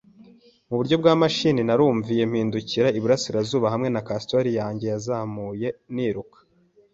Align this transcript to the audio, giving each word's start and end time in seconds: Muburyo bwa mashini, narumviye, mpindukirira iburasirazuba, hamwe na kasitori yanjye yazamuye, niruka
Muburyo 0.69 0.95
bwa 1.01 1.13
mashini, 1.21 1.61
narumviye, 1.67 2.23
mpindukirira 2.29 2.95
iburasirazuba, 2.97 3.67
hamwe 3.73 3.89
na 3.91 4.01
kasitori 4.07 4.49
yanjye 4.59 4.85
yazamuye, 4.91 5.67
niruka 5.95 6.37